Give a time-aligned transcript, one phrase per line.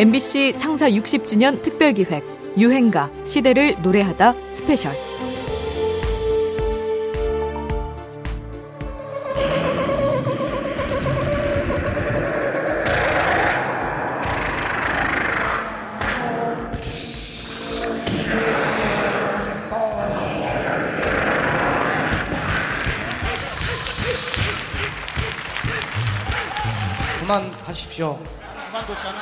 [0.00, 2.24] MBC 창사 60주년 특별기획
[2.56, 4.94] 유행가 시대를 노래하다 스페셜
[27.20, 28.39] 그만하십시오.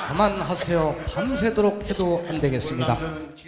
[0.08, 0.96] 그만하세요.
[1.14, 2.98] 밤새도록 해도 안 되겠습니다.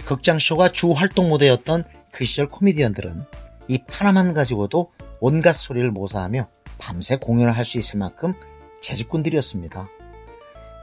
[0.05, 3.25] 극장쇼가 주 활동 무대였던 그 시절 코미디언들은
[3.69, 8.35] 이 파나만 가지고도 온갖 소리를 모사하며 밤새 공연을 할 수 있을 만큼
[8.81, 9.89] 재주꾼들이었습니다.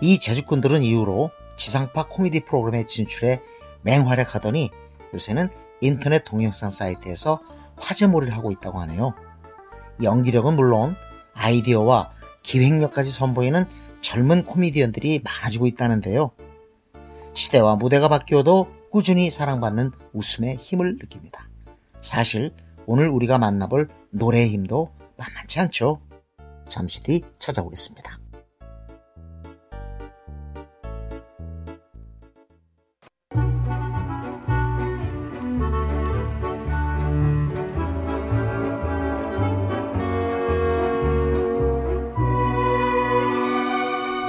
[0.01, 3.41] 이 재주꾼들은 이후로 지상파 코미디 프로그램에 진출해
[3.81, 4.69] 맹활약하더니
[5.13, 5.49] 요새는
[5.81, 7.41] 인터넷 동영상 사이트에서
[7.77, 9.13] 화제몰이를 하고 있다고 하네요.
[10.01, 10.95] 연기력은 물론
[11.33, 12.11] 아이디어와
[12.43, 13.65] 기획력까지 선보이는
[14.01, 16.31] 젊은 코미디언들이 많아지고 있다는데요.
[17.33, 21.49] 시대와 무대가 바뀌어도 꾸준히 사랑받는 웃음의 힘을 느낍니다.
[22.01, 22.53] 사실
[22.85, 25.99] 오늘 우리가 만나볼 노래의 힘도 만만치 않죠.
[26.69, 28.16] 잠시 뒤 찾아오겠습니다.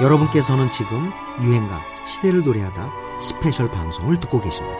[0.01, 1.11] 여러분께서는 지금
[1.41, 4.77] 유행가 시대를 노래하다 스페셜 방송을 듣고 계십니다.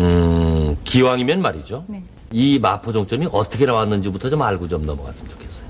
[0.00, 1.84] 음, 기왕이면 말이죠.
[1.86, 2.02] 네.
[2.32, 5.66] 이 마포종점이 어떻게 나왔는지부터 좀 알고 좀 넘어갔으면 좋겠어요.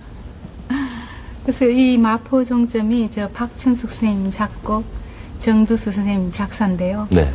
[1.43, 4.85] 그래서 이 마포종점이 저 박춘석 선생님 작곡,
[5.39, 7.09] 정두수 선생님 작사인데요.
[7.11, 7.31] 네.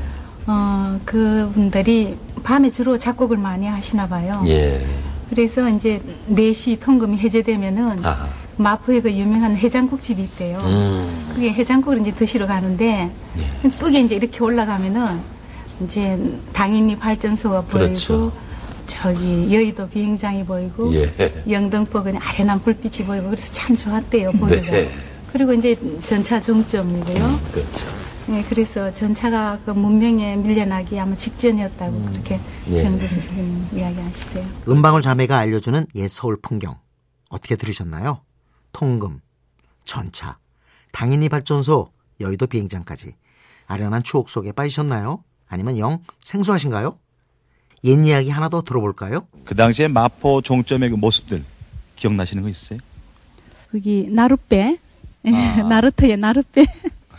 [0.48, 4.44] 어, 그분들이 밤에 주로 작곡을 많이 하시나 봐요.
[4.48, 4.84] 예.
[5.32, 8.28] 그래서 이제 4시 통금이 해제되면은 아하.
[8.58, 10.60] 마포에 그 유명한 해장국집이 있대요.
[10.60, 11.32] 음.
[11.34, 13.70] 그게 해장국을 이제 드시러 가는데 예.
[13.70, 15.22] 뚝에 이제 이렇게 올라가면은
[15.86, 16.20] 이제
[16.52, 18.14] 당인리 발전소가 그렇죠.
[18.14, 18.32] 보이고
[18.88, 21.14] 저기 여의도 비행장이 보이고 예.
[21.50, 24.70] 영등포 그냥 아련한 불빛이 보이고 그래서 참 좋았대요 보기가.
[24.70, 24.90] 네.
[25.32, 27.40] 그리고 이제 전차 종점이고요.
[27.54, 27.88] 그렇죠.
[28.32, 32.78] 예, 그래서 전차가 그 문명에 밀려나기 아마 직전이었다고 그렇게 예.
[32.78, 34.48] 정두수 선생님 이야기하시대요.
[34.70, 36.80] 음방울 자매가 알려주는 옛 서울 풍경
[37.30, 38.22] 어떻게 들으셨나요?
[38.72, 39.20] 통금,
[39.84, 40.38] 전차,
[40.94, 43.16] 당인리 발전소, 여의도 비행장까지
[43.68, 45.24] 아련한 추억 속에 빠지셨나요?
[45.50, 46.98] 아니면 영 생소하신가요?
[47.84, 49.28] 옛 이야기 하나 더 들어볼까요?
[49.44, 51.44] 그 당시에 마포 종점의 그 모습들
[51.98, 52.80] 기억나시는 거 있어요?
[53.72, 54.78] 거기 나룻배,
[55.26, 55.64] 예, 아.
[55.68, 56.66] 나루터의 나룻배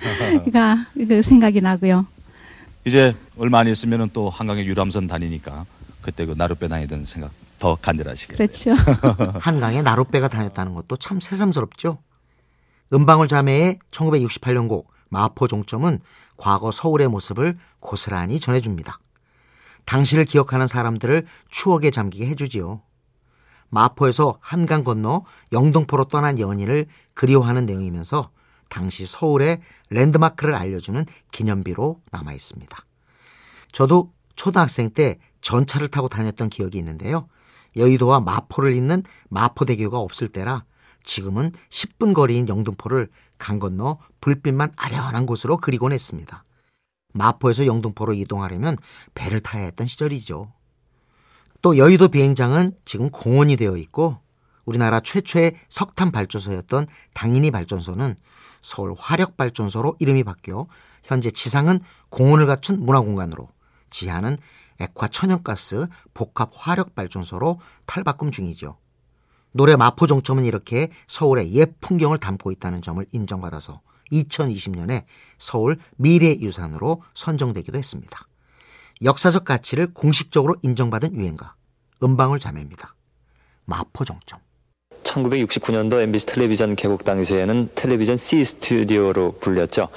[0.52, 2.06] 가 그 생각이 나고요.
[2.84, 5.66] 이제 얼마 안 있으면 또 한강에 유람선 다니니까
[6.00, 8.36] 그때 그 나룻배 다니던 생각 더 간절하시겠네요.
[8.36, 8.74] 그렇죠.
[9.38, 11.98] 한강에 나룻배가 다녔다는 것도 참 새삼스럽죠.
[12.92, 16.00] 음방울 자매의 1968년 곡 마포 종점은
[16.36, 18.98] 과거 서울의 모습을 고스란히 전해줍니다.
[19.86, 22.82] 당시를 기억하는 사람들을 추억에 잠기게 해주지요.
[23.70, 28.30] 마포에서 한강 건너 영등포로 떠난 연인을 그리워하는 내용이면서
[28.72, 29.60] 당시 서울의
[29.90, 32.74] 랜드마크를 알려주는 기념비로 남아 있습니다.
[33.70, 37.28] 저도 초등학생 때 전차를 타고 다녔던 기억이 있는데요.
[37.76, 40.64] 여의도와 마포를 잇는 마포대교가 없을 때라
[41.04, 46.44] 지금은 10분 거리인 영등포를 강 건너 불빛만 아련한 곳으로 그리곤 했습니다.
[47.12, 48.78] 마포에서 영등포로 이동하려면
[49.12, 50.50] 배를 타야 했던 시절이죠.
[51.60, 54.18] 또 여의도 비행장은 지금 공원이 되어 있고
[54.64, 58.16] 우리나라 최초의 석탄 발전소였던 당인이 발전소는
[58.62, 60.66] 서울 화력발전소로 이름이 바뀌어
[61.04, 61.80] 현재 지상은
[62.10, 63.48] 공원을 갖춘 문화공간으로
[63.90, 64.38] 지하는
[64.78, 68.78] 액화 천연가스 복합 화력발전소로 탈바꿈 중이죠.
[69.52, 75.04] 노래 마포 종점은 이렇게 서울의 옛 풍경을 담고 있다는 점을 인정받아서 2020년에
[75.38, 78.26] 서울 미래유산으로 선정되기도 했습니다.
[79.02, 81.54] 역사적 가치를 공식적으로 인정받은 유행가
[82.02, 82.94] 음방울 자매입니다.
[83.64, 84.40] 마포 종점.
[85.02, 89.88] 1969년도 MBC 텔레비전 개국 당시에는 텔레비전 C 스튜디오로 불렸죠.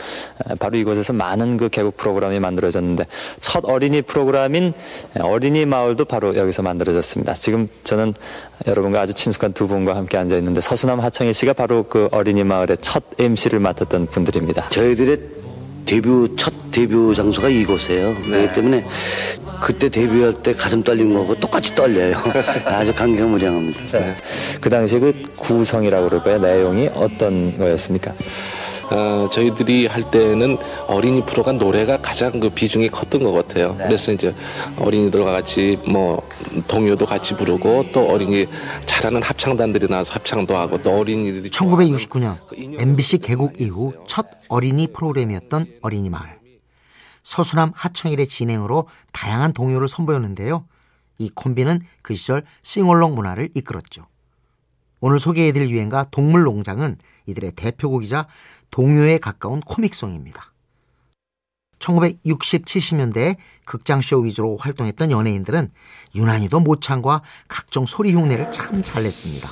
[0.50, 3.08] 에, 바로 이곳에서 많은 그 개국 프로그램이 만들어졌는데
[3.40, 4.74] 첫 어린이 프로그램인
[5.20, 7.34] 어린이 마을도 바로 여기서 만들어졌습니다.
[7.34, 8.14] 지금 저는
[8.68, 12.78] 여러분과 아주 친숙한 두 분과 함께 앉아 있는데 서수남 하청일 씨가 바로 그 어린이 마을의
[12.82, 14.70] 첫 MC를 맡았던 분들입니다.
[14.70, 15.35] 저희들의
[15.86, 18.16] 데뷔 첫 데뷔 장소가 이곳이에요.
[18.16, 18.86] 그렇기 때문에
[19.62, 22.18] 그때 데뷔할 때 가슴 떨린 거하고 똑같이 떨려요.
[22.66, 23.80] 아주 감개무량합니다.
[24.60, 26.40] 그 당시에 그 구성이라고 그럴까요?
[26.40, 28.14] 내용이 어떤 거였습니까?
[28.92, 33.76] 어, 저희들이 할 때는 어린이 프로가 노래가 가장 그 비중이 컸던 것 같아요.
[33.78, 34.34] 그래서 이제
[34.78, 36.28] 어린이들과 같이 뭐
[36.68, 38.48] 동요도 같이 부르고 또 어린이
[38.86, 42.38] 잘하는 합창단들이 나와서 합창도 하고 또 어린이들이 1969년
[42.80, 46.36] MBC 개국 이후 첫 어린이 프로그램이었던 어린이 마을.
[47.24, 50.66] 서수남 하청일의 진행으로 다양한 동요를 선보였는데요.
[51.18, 54.06] 이 콤비는 그 시절 싱얼롱 문화를 이끌었죠.
[55.00, 56.98] 오늘 소개해드릴 유행가 동물농장은
[57.28, 58.28] 이들의 대표곡이자
[58.72, 60.52] 동요에 가까운 코믹송입니다.
[61.80, 65.72] 1960, 70년대에 극장쇼 위주로 활동했던 연예인들은
[66.16, 69.48] 유난히도 모창과 각종 소리 흉내를 참 잘 냈습니다.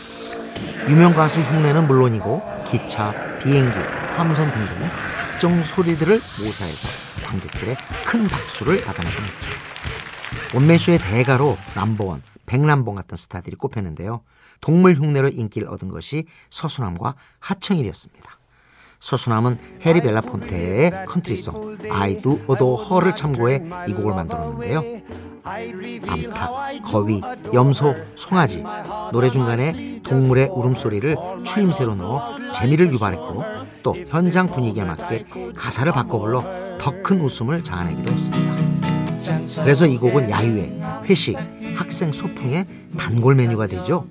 [0.89, 3.75] 유명 가수 흉내는 물론이고 기차, 비행기,
[4.15, 6.87] 함선 등등 각종 소리들을 모사해서
[7.25, 7.75] 관객들의
[8.05, 10.55] 큰 박수를 받아내곤 했죠.
[10.55, 14.21] 원맨쇼의 대가로 남보원, 백남봉 같은 스타들이 꼽혔는데요.
[14.63, 18.39] 동물 흉내로 인기를 얻은 것이 서수남과 하청일이었습니다.
[19.01, 24.81] 서수남은 해리 벨라폰테의 컨트리송 I Do Adore Her를 참고해 이 곡을 만들었는데요.
[25.43, 27.19] 암탉, 거위,
[27.53, 28.63] 염소, 송아지
[29.11, 33.43] 노래 중간에 동물의 울음소리를 추임새로 넣어 재미를 유발했고
[33.83, 35.25] 또 현장 분위기에 맞게
[35.57, 36.41] 가사를 바꿔 불러
[36.77, 38.55] 더 큰 웃음을 자아내기도 했습니다.
[39.61, 41.37] 그래서 이 곡은 야유회, 회식,
[41.75, 42.65] 학생 소풍의
[42.97, 44.07] 단골 메뉴가 되죠.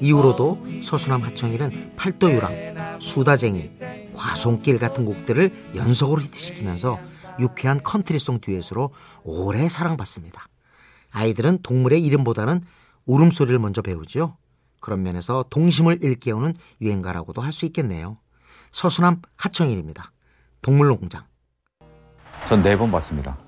[0.00, 3.70] 이후로도 서수남 하청일은 팔도유랑, 수다쟁이,
[4.14, 6.98] 과수원길 같은 곡들을 연속으로 히트시키면서
[7.38, 8.90] 유쾌한 컨트리송 듀엣으로
[9.24, 10.46] 오래 사랑받습니다.
[11.10, 12.62] 아이들은 동물의 이름보다는
[13.04, 14.36] 울음소리를 먼저 배우죠.
[14.80, 18.18] 그런 면에서 동심을 일깨우는 유행가라고도 할 수 있겠네요.
[18.72, 20.12] 서수남 하청일입니다.
[20.62, 21.24] 동물농장.
[22.48, 23.38] 전 네 번 봤습니다.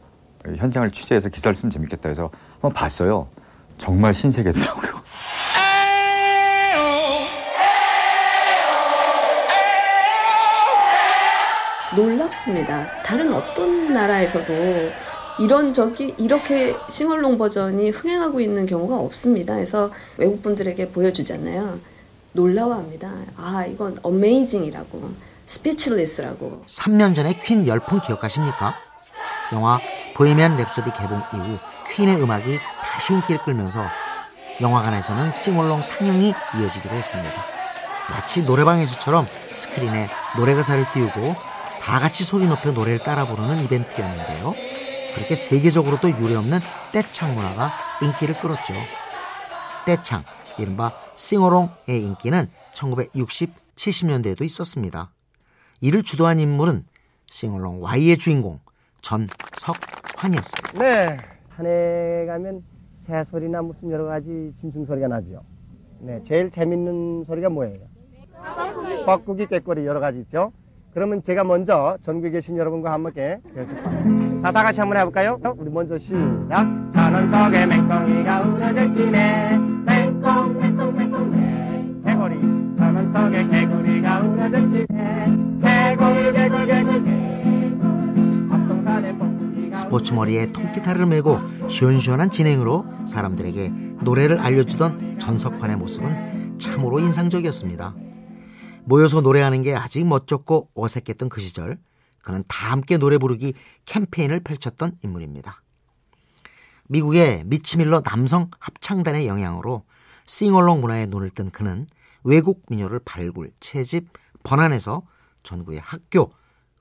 [0.56, 3.28] 현장을 취재해서 기사를 쓰면 재밌겠다 해서 한번 봤어요.
[3.76, 5.02] 정말 신세계더라고요.
[11.98, 13.02] 놀랍습니다.
[13.02, 14.52] 다른 어떤 나라에서도
[15.40, 19.54] 이런 적이 이렇게 싱얼롱 버전이 흥행하고 있는 경우가 없습니다.
[19.56, 21.80] 그래서 외국 분들에게 보여주잖아요.
[22.32, 23.10] 놀라워합니다.
[23.36, 25.10] 아 이건 amazing이라고
[25.46, 26.62] speechless라고.
[26.66, 28.74] 3년 전에 퀸 열풍 기억하십니까?
[29.52, 29.80] 영화
[30.14, 31.58] 보헤미안 랩소디 개봉 이후
[31.94, 33.82] 퀸의 음악이 다시 인기를 끌면서
[34.60, 37.42] 영화관에서는 싱얼롱 상영이 이어지기도 했습니다.
[38.10, 41.57] 마치 노래방에서처럼 스크린에 노래 가사를 띄우고
[41.88, 44.52] 다 같이 소리 높여 노래를 따라 부르는 이벤트였는데요.
[45.14, 46.58] 그렇게 세계적으로도 유례없는
[46.92, 48.74] 떼창 문화가 인기를 끌었죠.
[49.86, 50.22] 떼창,
[50.58, 52.44] 이른바 싱어롱의 인기는
[52.74, 55.10] 1960, 70년대에도 있었습니다.
[55.80, 56.84] 이를 주도한 인물은
[57.26, 58.60] 싱어롱 Y의 주인공
[59.00, 60.78] 전석환이었습니다.
[60.78, 61.16] 네,
[61.56, 62.64] 산에 가면
[63.06, 65.42] 새 소리나 무슨 여러 가지 짐승 소리가 나죠.
[66.00, 67.80] 네, 제일 재밌는 소리가 뭐예요?
[69.06, 70.52] 뻐꾸기, 꾀꼬리 여러 가지 있죠.
[70.94, 73.38] 그러면 제가 먼저 전국에 계신 여러분과 함께
[74.42, 75.38] 자, 다 같이 한번 해볼까요?
[75.56, 76.66] 우리 먼저 시작.
[76.94, 79.58] 천원석에 맹꽁이가 우러져 지네.
[79.84, 82.02] 맹꽁, 맹꽁, 맹꽁, 맹.
[82.04, 82.40] 개구리.
[82.78, 85.26] 천원석에 개구리가 우러져 지네.
[85.62, 87.28] 개굴, 개굴, 개굴, 개굴.
[89.74, 91.38] 스포츠 머리에 통기타를 메고
[91.68, 97.94] 시원시원한 진행으로 사람들에게 노래를 알려주던 전석환의 모습은 참으로 인상적이었습니다.
[98.88, 101.78] 모여서 노래하는 게 아직 멋졌고 어색했던 그 시절
[102.22, 103.52] 그는 다 함께 노래 부르기
[103.84, 105.62] 캠페인을 펼쳤던 인물입니다.
[106.88, 109.84] 미국의 미치밀러 남성 합창단의 영향으로
[110.24, 111.86] 싱얼롱 문화에 눈을 뜬 그는
[112.24, 114.08] 외국 민요를 발굴, 채집,
[114.42, 115.02] 번안해서
[115.42, 116.32] 전국의 학교,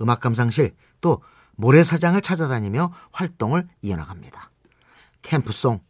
[0.01, 1.21] 음악 감상실 또
[1.57, 4.49] 모래사장을 찾아다니며 활동을 이어나갑니다.
[5.23, 5.81] 캠프송,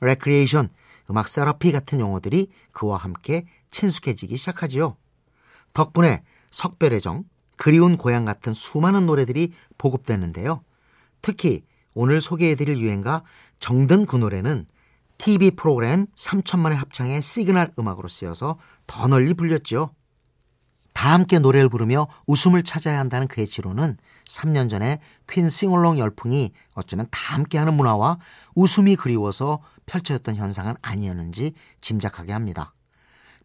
[0.00, 0.70] 레크리에이션,
[1.10, 4.96] 음악 세라피 같은 용어들이 그와 함께 친숙해지기 시작하지요.
[5.76, 7.24] 덕분에 석별의 정,
[7.56, 10.64] 그리운 고향 같은 수많은 노래들이 보급됐는데요.
[11.20, 13.22] 특히 오늘 소개해드릴 유행가
[13.58, 14.66] 정든 그 노래는
[15.18, 19.94] TV 프로그램 3천만의 합창의 시그널 음악으로 쓰여서 더 널리 불렸죠.
[20.94, 27.06] 다 함께 노래를 부르며 웃음을 찾아야 한다는 그의 지로는 3년 전에 퀸 싱올롱 열풍이 어쩌면
[27.10, 28.18] 다 함께하는 문화와
[28.54, 31.52] 웃음이 그리워서 펼쳐졌던 현상은 아니었는지
[31.82, 32.72] 짐작하게 합니다.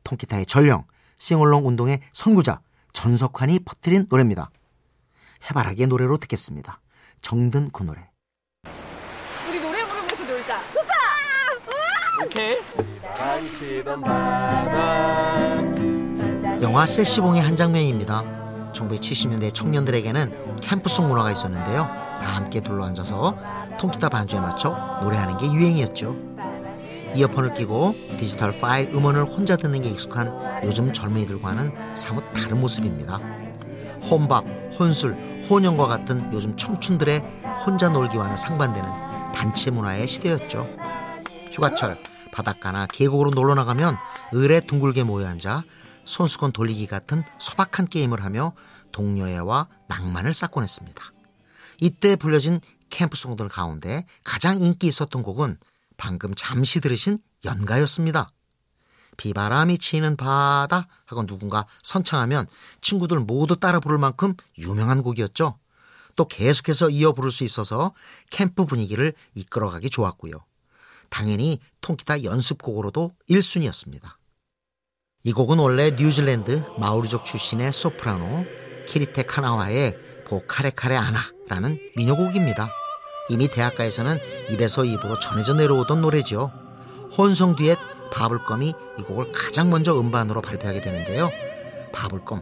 [0.05, 0.85] 통기타의 전령,
[1.21, 2.61] 싱올롱 운동의 선구자
[2.93, 4.49] 전석환이 퍼뜨린 노래입니다.
[5.47, 6.81] 해바라기의 노래로 듣겠습니다.
[7.21, 8.09] 정든 그 노래.
[9.47, 10.59] 우리 노래 부르면서 놀자.
[10.73, 12.25] 좋다.
[12.25, 12.57] 오케이.
[16.63, 18.71] 영화 세시봉의 한 장면입니다.
[18.73, 21.83] 1970년대 청년들에게는 캠프송 문화가 있었는데요.
[22.19, 23.37] 다 함께 둘러앉아서
[23.79, 26.30] 통기타 반주에 맞춰 노래하는 게 유행이었죠.
[27.15, 33.17] 이어폰을 끼고 디지털 파일 음원을 혼자 듣는 게 익숙한 요즘 젊은이들과는 사뭇 다른 모습입니다.
[34.09, 34.45] 혼밥,
[34.79, 35.13] 혼술,
[35.49, 37.19] 혼연과 같은 요즘 청춘들의
[37.65, 38.89] 혼자 놀기와는 상반되는
[39.33, 40.67] 단체 문화의 시대였죠.
[41.51, 42.01] 휴가철
[42.31, 43.97] 바닷가나 계곡으로 놀러 나가면
[44.33, 45.63] 을에 둥글게 모여 앉아
[46.05, 48.53] 손수건 돌리기 같은 소박한 게임을 하며
[48.91, 51.01] 동료애와 낭만을 쌓곤 했습니다.
[51.79, 55.57] 이때 불려진 캠프송들 가운데 가장 인기 있었던 곡은
[56.01, 58.27] 방금 잠시 들으신 연가였습니다.
[59.17, 62.47] 비바람이 치는 바다 하고 누군가 선창하면
[62.81, 65.59] 친구들 모두 따라 부를 만큼 유명한 곡이었죠.
[66.15, 67.93] 또 계속해서 이어 부를 수 있어서
[68.31, 70.43] 캠프 분위기를 이끌어가기 좋았고요.
[71.11, 74.15] 당연히 통기타 연습곡으로도 1순위였습니다.
[75.23, 78.45] 이 곡은 원래 뉴질랜드 마오리족 출신의 소프라노
[78.87, 82.80] 키리테 카나와의 보카레카레 아나라는 민요곡입니다.
[83.29, 84.17] 이미 대학가에서는
[84.49, 86.51] 입에서 입으로 전해져 내려오던 노래죠.
[87.17, 87.75] 혼성 뒤에
[88.11, 91.29] 바불껌이 이 곡을 가장 먼저 음반으로 발표하게 되는데요.
[91.91, 92.41] 바불껌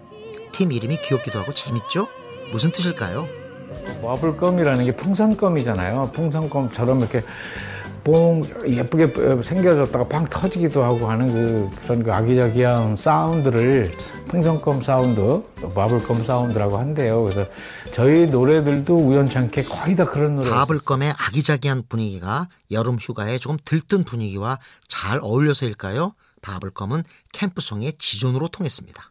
[0.51, 2.07] 팀 이름이 귀엽기도 하고 재밌죠?
[2.51, 3.27] 무슨 뜻일까요?
[4.01, 6.11] 바블껌이라는 게 풍선껌이잖아요.
[6.13, 7.23] 풍선껌처럼 이렇게
[8.03, 13.95] 뽕 예쁘게 생겨졌다가 팡 터지기도 하고 하는 그 그런 그 아기자기한 사운드를
[14.27, 17.23] 풍선껌 사운드, bubblegum 사운드라고 한대요.
[17.23, 17.49] 그래서
[17.93, 20.49] 저희 노래들도 우연찮게 거의 다 그런 노래.
[20.49, 26.13] 바블껌의 아기자기한 분위기가 여름 휴가에 조금 들뜬 분위기와 잘 어울려서일까요?
[26.41, 27.03] 바블껌은
[27.33, 29.01] 캠프송의 지존으로 통했습니다.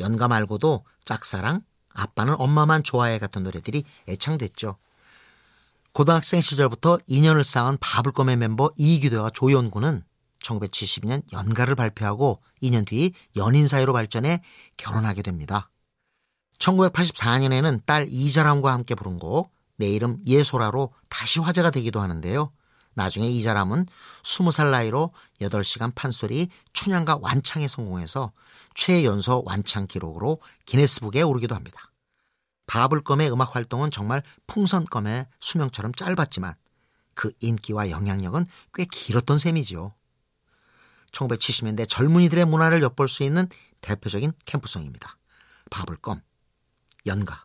[0.00, 1.60] 연가 말고도 짝사랑,
[1.92, 4.76] 아빠는 엄마만 좋아해 같은 노래들이 애창됐죠.
[5.92, 10.04] 고등학생 시절부터 인연을 쌓은 바불껌의 멤버 이기도와 조연구는
[10.42, 14.42] 1972년 연가를 발표하고 2년 뒤 연인 사이로 발전해
[14.76, 15.70] 결혼하게 됩니다.
[16.58, 22.52] 1984년에는 딸 이자람과 함께 부른 곡 내 이름 예소라로 다시 화제가 되기도 하는데요.
[22.94, 23.86] 나중에 이자람은
[24.22, 28.32] 20살 나이로 8시간 판소리 춘향과 완창에 성공해서
[28.74, 31.91] 최연소 완창 기록으로 기네스북에 오르기도 합니다.
[32.72, 36.54] 바불껌의 음악 활동은 정말 풍선껌의 수명처럼 짧았지만
[37.12, 39.92] 그 인기와 영향력은 꽤 길었던 셈이지요.
[41.12, 43.46] 1970년대 젊은이들의 문화를 엿볼 수 있는
[43.82, 45.18] 대표적인 캠프송입니다.
[45.68, 46.22] 바불껌,
[47.04, 47.44] 연가.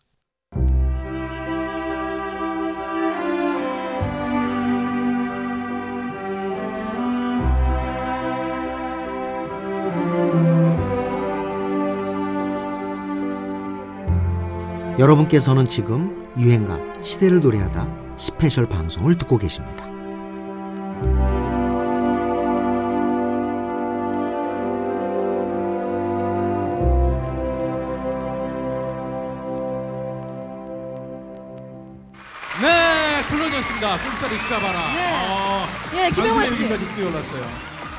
[14.99, 17.87] 여러분께서는 지금 유행가 시대를 노래하다
[18.17, 19.85] 스페셜 방송을 듣고 계십니다.
[32.61, 33.97] 네, 클론이었습니다.
[33.99, 34.93] 꿍따리 샤바라.
[34.93, 35.27] 네.
[35.29, 36.67] 어, 예, 김영화 씨.
[36.95, 37.45] 뛰어났어요.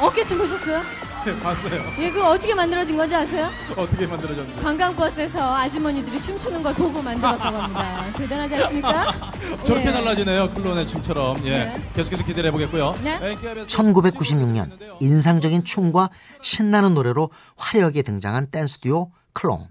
[0.01, 0.83] 어깨 춤 보셨어요?
[1.25, 1.83] 네, 봤어요.
[1.99, 3.51] 예, 그거 어떻게 만들어진 건지 아세요?
[3.77, 4.63] 어떻게 만들어졌는지.
[4.63, 8.05] 관광버스에서 아주머니들이 춤추는 걸 보고 만들었다고 합니다.
[8.17, 9.13] 대단하지 않습니까?
[9.65, 9.93] 저렇게 예.
[9.93, 10.51] 달라지네요.
[10.55, 11.45] 클론의 춤처럼.
[11.47, 11.51] 예.
[11.51, 11.83] 네.
[11.95, 12.99] 계속해서 기대해 보겠고요.
[13.03, 13.19] 네.
[13.67, 14.71] 1996년
[15.01, 16.11] 인상적인 춤과
[16.41, 19.67] 신나는 노래로 화려하게 등장한 댄스 듀오 클론.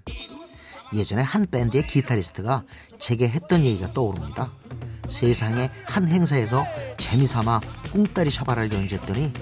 [0.94, 2.64] 예전에 한 밴드의 기타리스트가
[3.00, 4.50] 제게 했던 얘기가 떠오릅니다.
[5.10, 6.66] 세상에 한 행사에서
[6.98, 7.62] 재미삼아
[7.94, 9.34] 꿍따리 샤바라를 연주했더니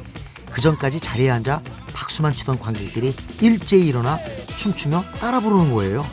[0.55, 1.61] 그 전까지 자리에 앉아
[1.93, 4.17] 박수만 치던 관객들이 일제히 일어나
[4.57, 6.03] 춤추며 따라 부르는 거예요.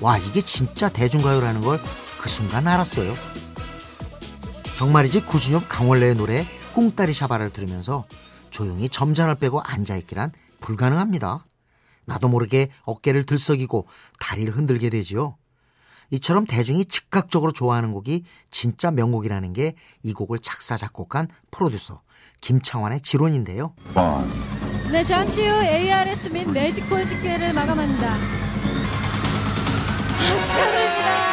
[0.00, 1.80] 와 이게 진짜 대중가요라는 걸
[2.20, 3.14] 그 순간 알았어요.
[4.76, 8.04] 정말이지 구준엽 강원래의 노래 꿍따리 샤바라를 들으면서
[8.50, 11.46] 조용히 점잔을 빼고 앉아있기란 불가능합니다.
[12.04, 13.86] 나도 모르게 어깨를 들썩이고
[14.18, 15.36] 다리를 흔들게 되지요.
[16.10, 22.00] 이처럼 대중이 즉각적으로 좋아하는 곡이 진짜 명곡이라는 게 이 곡을 작사 작곡한 프로듀서
[22.40, 23.74] 김창완의 지론인데요.
[24.90, 28.14] 네, 잠시 후 ARS 및 매직콜 집회를 마감합니다.
[28.14, 28.18] 아,
[30.44, 31.30] 축하드립니다.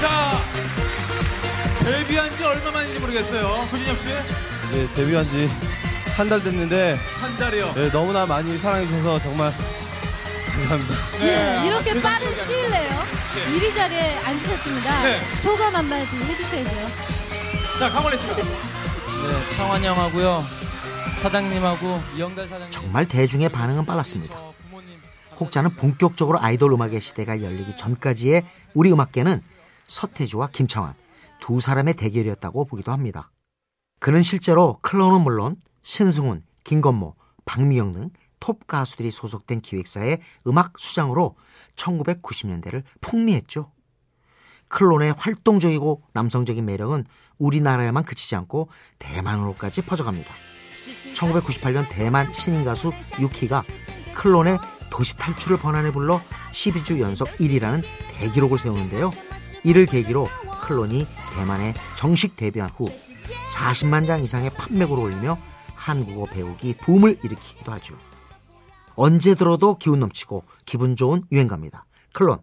[0.00, 0.38] 자,
[1.84, 3.66] 데뷔한 지 얼마 만인지 모르겠어요.
[3.70, 4.08] 구진엽 씨?
[4.70, 5.48] 이제 데뷔한 지
[6.18, 7.74] 한 달 됐는데 한 달이요?
[7.74, 9.52] 네, 너무나 많이 사랑해 주셔서 정말
[10.58, 10.94] 감사합니다.
[11.22, 12.90] 예, 이렇게 빠른 시일 내요.
[13.54, 15.02] 이리 자리에 앉으셨습니다.
[15.04, 15.20] 네.
[15.42, 16.70] 소감 한마디 해주셔야죠.
[17.78, 18.34] 자, 강원래 씨가.
[18.34, 20.44] 네, 창환 형하고요.
[21.22, 22.70] 사장님하고 이영달 사장님.
[22.70, 24.36] 정말 대중의 반응은 빨랐습니다.
[25.38, 29.40] 혹자는 본격적으로 아이돌 음악의 시대가 열리기 전까지의 우리 음악계는
[29.86, 30.94] 서태지와 김창완
[31.40, 33.30] 두 사람의 대결이었다고 보기도 합니다.
[34.00, 41.36] 그는 실제로 클론은 물론 신승훈, 김건모, 박미영 등 톱 가수들이 소속된 기획사의 음악 수장으로
[41.76, 43.70] 1990년대를 풍미했죠.
[44.68, 47.06] 클론의 활동적이고 남성적인 매력은
[47.38, 48.68] 우리나라에만 그치지 않고
[48.98, 50.32] 대만으로까지 퍼져갑니다.
[51.14, 53.62] 1998년 대만 신인 가수 유키가
[54.14, 54.58] 클론의
[54.90, 56.20] 도시 탈출을 번안해 불러
[56.52, 57.82] 12주 연속 1위라는
[58.14, 59.10] 대기록을 세우는데요.
[59.64, 60.28] 이를 계기로
[60.62, 62.90] 클론이 대만에 정식 데뷔한 후
[63.54, 65.38] 40만 장 이상의 판매고를 올리며
[65.74, 67.96] 한국어 배우기 붐을 일으키기도 하죠.
[69.00, 71.84] 언제 들어도 기운 넘치고 기분 좋은 유행가입니다.
[72.12, 72.38] 클론,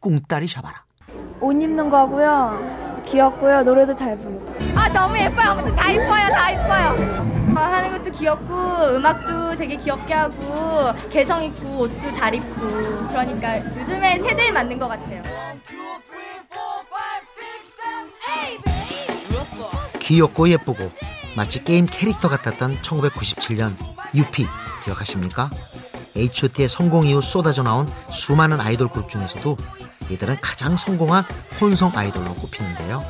[0.00, 0.84] 꿍따리 샤바라.
[1.40, 3.02] 옷 입는 거고요.
[3.04, 3.62] 귀엽고요.
[3.62, 4.54] 노래도 잘 부르고.
[4.76, 5.50] 아 너무 예뻐요.
[5.50, 6.28] 아무튼 다 이뻐요.
[6.28, 7.22] 다 이뻐요.
[7.50, 8.54] 어, 하는 것도 귀엽고
[8.94, 12.60] 음악도 되게 귀엽게 하고 개성 있고 옷도 잘 입고
[13.08, 15.20] 그러니까 요즘에 세대에 맞는 것 같아요.
[19.98, 20.92] 귀엽고 예쁘고
[21.34, 23.74] 마치 게임 캐릭터 같았던 1997년
[24.14, 24.46] 유피
[24.84, 25.50] 기억하십니까?
[26.16, 29.56] H.O.T의 성공 이후 쏟아져 나온 수많은 아이돌 그룹 중에서도
[30.10, 31.24] 이들은 가장 성공한
[31.60, 33.02] 혼성 아이돌로 꼽히는데요.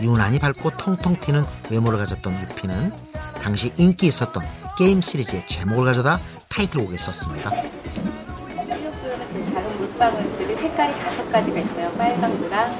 [0.00, 2.92] 유난히 밝고 통통 튀는 외모를 가졌던 유피는
[3.42, 4.42] 당시 인기 있었던
[4.78, 7.50] 게임 시리즈의 제목을 가져다 타이틀곡에 썼습니다.
[10.00, 11.90] 그 물방울들이 색깔이 다섯 가지가 있어요.
[11.98, 12.74] 빨강, 노랑,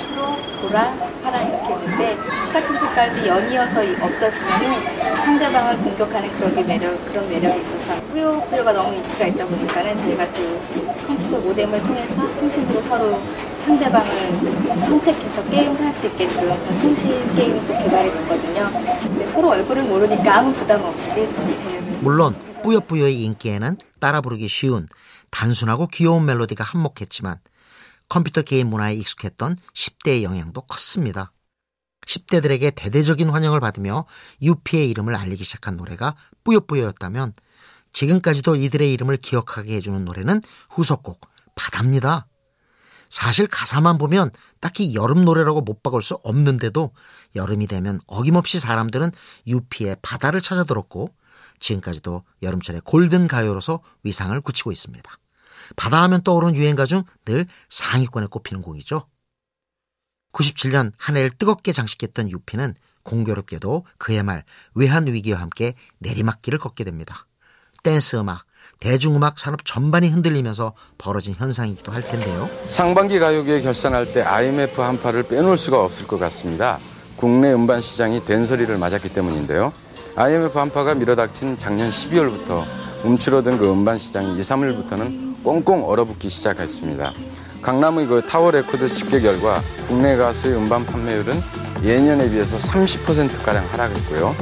[0.00, 0.92] 초록, 보라,
[1.22, 8.72] 파랑 이렇게 있는데 똑같은 색깔도 연이어서 없어지면은 상대방을 공격하는 그런 매력 그런 매력이 있어서 뿌요뿌요가
[8.72, 13.20] 너무 인기가 있다 보니까는 저희가 그 컴퓨터 모뎀을 통해서 통신으로 서로
[13.64, 14.32] 상대방을
[14.86, 16.48] 선택해서 게임을 할 수 있게끔
[16.82, 18.70] 통신 게임이 또 개발이 됐거든요.
[19.02, 21.28] 근데 서로 얼굴을 모르니까 아무 부담 없이
[22.00, 24.88] 물론 뿌요뿌요의 인기에는 따라 부르기 쉬운
[25.36, 27.38] 단순하고 귀여운 멜로디가 한몫했지만
[28.08, 31.30] 컴퓨터 게임 문화에 익숙했던 10대의 영향도 컸습니다.
[32.06, 34.06] 10대들에게 대대적인 환영을 받으며
[34.40, 37.34] 유피의 이름을 알리기 시작한 노래가 뿌요뿌요였다면
[37.92, 40.40] 지금까지도 이들의 이름을 기억하게 해주는 노래는
[40.70, 41.20] 후속곡
[41.54, 42.28] 바다입니다.
[43.10, 46.92] 사실 가사만 보면 딱히 여름 노래라고 못 박을 수 없는데도
[47.34, 49.10] 여름이 되면 어김없이 사람들은
[49.46, 51.14] 유피의 바다를 찾아 들었고
[51.60, 55.18] 지금까지도 여름철의 골든 가요로서 위상을 굳히고 있습니다.
[55.74, 59.06] 바다 하면 떠오르는 유행가 중 늘 상위권에 꼽히는 곡이죠.
[60.32, 64.44] 97년 한 해를 뜨겁게 장식했던 유피는 공교롭게도 그의 말
[64.74, 67.26] 외환 위기와 함께 내리막길을 걷게 됩니다.
[67.82, 68.44] 댄스 음악,
[68.80, 72.50] 대중음악 산업 전반이 흔들리면서 벌어진 현상이기도 할 텐데요.
[72.68, 76.78] 상반기 가요계 결산할 때 IMF 한파를 빼놓을 수가 없을 것 같습니다.
[77.16, 79.72] 국내 음반 시장이 된서리를 맞았기 때문인데요.
[80.16, 82.64] IMF 한파가 밀어닥친 작년 12월부터
[83.04, 87.12] 움츠러든 그 음반 시장이 2, 3일부터는 꽁꽁 얼어붙기 시작했습니다.
[87.62, 91.40] 강남의 그 타워 레코드 집계 결과 국내 가수의 음반 판매율은
[91.84, 94.34] 예년에 비해서 30%가량 하락했고요.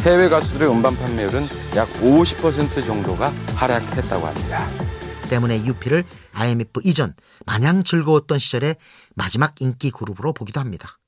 [0.00, 1.44] 해외 가수들의 음반 판매율은
[1.76, 4.68] 약 50% 정도가 하락했다고 합니다.
[5.30, 7.14] 때문에 유피를 IMF 이전
[7.46, 8.76] 마냥 즐거웠던 시절의
[9.14, 10.98] 마지막 인기 그룹으로 보기도 합니다.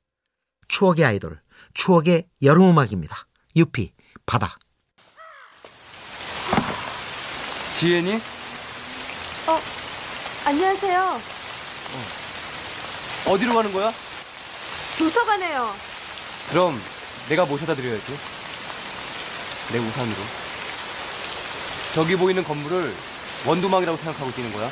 [0.68, 1.38] 추억의 아이돌,
[1.74, 3.14] 추억의 여름음악입니다.
[3.56, 3.92] 유피,
[4.24, 4.56] 바다.
[7.78, 8.31] 지혜니?
[9.48, 9.58] 어,
[10.46, 11.20] 안녕하세요.
[13.26, 13.90] 어 디로 가는 거야?
[14.98, 15.70] 도서관에요.
[16.50, 16.80] 그럼
[17.28, 18.18] 내가 모셔다 드려야지.
[19.72, 20.16] 내 우산으로.
[21.94, 22.94] 저기 보이는 건물을
[23.46, 24.70] 원두막이라고 생각하고 뛰는 거야.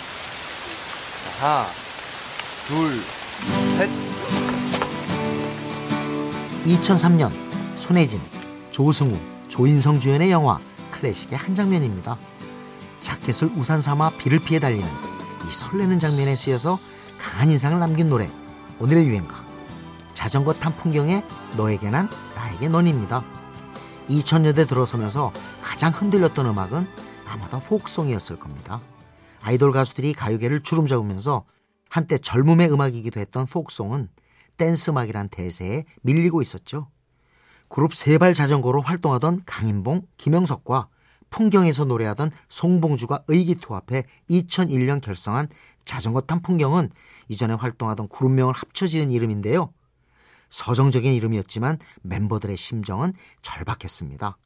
[1.41, 1.67] 하나,
[2.67, 3.03] 둘,
[3.77, 3.91] 셋.
[6.67, 7.33] 2003년
[7.77, 8.21] 손혜진,
[8.71, 10.59] 조승우, 조인성 주연의 영화
[10.93, 12.17] 클래식의 한 장면입니다.
[13.01, 14.87] 자켓을 우산 삼아 비를 피해 달리는
[15.47, 16.79] 이 설레는 장면에 쓰여서
[17.19, 18.31] 강한 인상을 남긴 노래
[18.79, 19.45] 오늘의 유행가
[20.15, 21.25] 자전거 탄 풍경에
[21.57, 23.25] 너에게 난 나에게 넌입니다.
[24.09, 25.33] 2000년대 들어서면서
[25.63, 26.87] 가장 흔들렸던 음악은
[27.27, 28.81] 아마도 포크송이었을 겁니다.
[29.41, 31.45] 아이돌 가수들이 가요계를 주름 잡으면서
[31.89, 34.09] 한때 젊음의 음악이기도 했던 포크송은
[34.57, 36.89] 댄스 음악이란 대세에 밀리고 있었죠.
[37.69, 40.89] 그룹 세발 자전거로 활동하던 강인봉, 김영석과
[41.31, 45.49] 풍경에서 노래하던 송봉주가 의기투합해 2001년 결성한
[45.85, 46.91] 자전거 탄 풍경은
[47.29, 49.73] 이전에 활동하던 그룹명을 합쳐 지은 이름인데요.
[50.51, 54.37] 서정적인 이름이었지만 멤버들의 심정은 절박했습니다.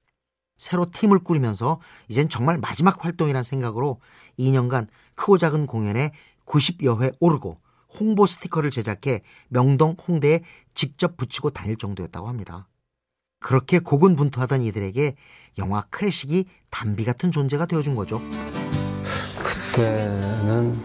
[0.56, 4.00] 새로 팀을 꾸리면서 이젠 정말 마지막 활동이란 생각으로
[4.38, 6.12] 2년간 크고 작은 공연에
[6.46, 7.58] 90여 회 오르고
[7.98, 10.42] 홍보 스티커를 제작해 명동 홍대에
[10.74, 12.68] 직접 붙이고 다닐 정도였다고 합니다.
[13.44, 15.14] 그렇게 고군분투하던 이들에게
[15.58, 18.22] 영화 크래식이 단비 같은 존재가 되어준 거죠.
[19.38, 20.80] 그때는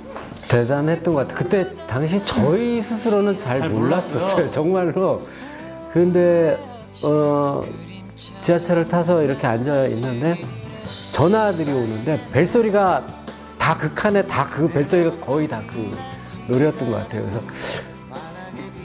[0.50, 1.38] 대단했던 것 같아요.
[1.38, 4.20] 그때 당시 저희 스스로는 잘, 잘 몰랐었어요.
[4.20, 4.52] 몰랐어요.
[4.52, 5.26] 정말로.
[5.94, 6.58] 근데
[7.06, 7.62] 어,
[8.42, 10.36] 지하철을 타서 이렇게 앉아 있는데
[11.14, 13.06] 전화들이 오는데 벨소리가
[13.58, 17.22] 다그 칸에 다 그 벨소리가 거의 다 그 노래였던 것 같아요.
[17.22, 17.42] 그래서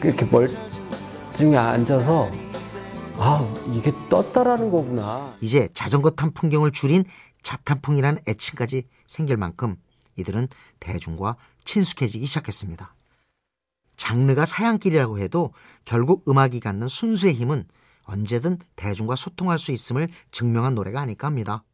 [0.05, 2.44] 이렇게 멀중히 앉아서
[3.17, 3.41] 아
[3.73, 5.33] 이게 떴다라는 거구나.
[5.41, 7.05] 이제 자전거 탄 풍경을 줄인
[7.43, 9.77] 자탄풍이라는 애칭까지 생길 만큼
[10.17, 10.49] 이들은
[10.81, 12.95] 대중과 친숙해지기 시작했습니다.
[13.97, 15.53] 장르가 사양길이라고 해도
[15.85, 17.67] 결국 음악이 갖는 순수의 힘은
[18.05, 21.65] 언제든 대중과 소통할 수 있음을 증명한 노래가 아닐까 합니다.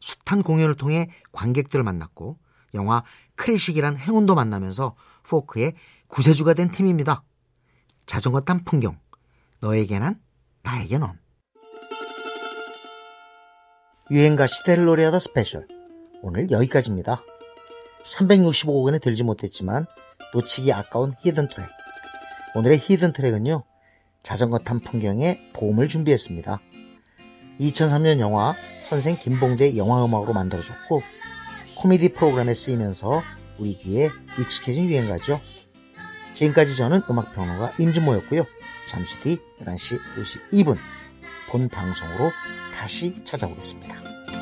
[0.00, 2.38] 숱한 공연을 통해 관객들을 만났고
[2.74, 3.02] 영화
[3.34, 4.94] 크래식이란 행운도 만나면서
[5.24, 5.74] 포크의
[6.06, 7.24] 구세주가 된 팀입니다.
[8.06, 8.98] 자전거 탄 풍경,
[9.60, 10.20] 너에게 난,
[10.98, 11.18] 넌.
[14.10, 15.68] 유행가 시대를 노래하다 스페셜.
[16.22, 17.22] 오늘 여기까지입니다.
[18.02, 19.86] 365곡에는 들지 못했지만
[20.34, 21.68] 놓치기 아까운 hidden track.
[22.56, 23.62] 오늘의 hidden track은요,
[24.24, 26.60] 자전거 탄 풍경의 봄을 준비했습니다.
[27.60, 31.00] 2003년 영화 선생 김봉두 영화음악으로 만들어졌고,
[31.76, 33.22] 코미디 프로그램에 쓰이면서
[33.58, 34.08] 우리 귀에
[34.40, 35.40] 익숙해진 유행가죠.
[36.36, 38.46] 지금까지 저는 음악평론가 임진모였고요.
[38.86, 39.98] 잠시 뒤 11시
[40.50, 40.76] 52분
[41.48, 42.30] 본 방송으로
[42.74, 44.05] 다시 찾아오겠습니다.